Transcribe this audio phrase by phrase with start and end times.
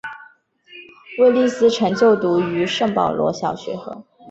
[1.19, 4.03] 威利斯曾就读于圣保罗小学和。